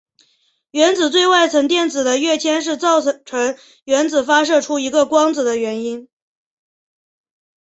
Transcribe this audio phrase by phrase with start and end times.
[0.71, 3.23] 原子最外层电子的跃迁是造成
[3.83, 6.09] 原子发射出一个光子的原因。